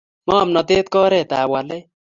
[0.25, 1.85] ngomnatet ko oret ap walet